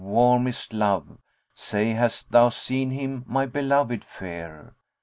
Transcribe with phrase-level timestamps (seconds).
[0.03, 4.73] warmest love; * Say, hast thou seen him my beloved fere?